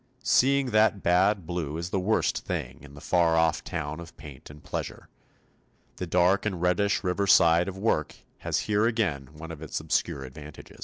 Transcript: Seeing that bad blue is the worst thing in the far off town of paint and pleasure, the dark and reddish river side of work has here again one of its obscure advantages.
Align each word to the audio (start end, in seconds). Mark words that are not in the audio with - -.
Seeing 0.23 0.71
that 0.71 1.03
bad 1.03 1.45
blue 1.45 1.77
is 1.77 1.91
the 1.91 1.99
worst 1.99 2.43
thing 2.43 2.79
in 2.81 2.95
the 2.95 2.99
far 3.01 3.37
off 3.37 3.63
town 3.63 3.99
of 3.99 4.17
paint 4.17 4.49
and 4.49 4.63
pleasure, 4.63 5.09
the 5.97 6.07
dark 6.07 6.43
and 6.43 6.59
reddish 6.59 7.03
river 7.03 7.27
side 7.27 7.67
of 7.67 7.77
work 7.77 8.15
has 8.39 8.61
here 8.61 8.87
again 8.87 9.29
one 9.35 9.51
of 9.51 9.61
its 9.61 9.79
obscure 9.79 10.23
advantages. 10.23 10.79